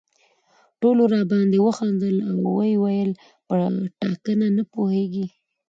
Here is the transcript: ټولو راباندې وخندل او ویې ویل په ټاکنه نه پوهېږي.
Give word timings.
ټولو 0.79 1.03
راباندې 1.13 1.59
وخندل 1.67 2.15
او 2.29 2.37
ویې 2.55 2.73
ویل 2.83 3.11
په 3.47 3.55
ټاکنه 4.01 4.47
نه 4.57 4.63
پوهېږي. 4.73 5.25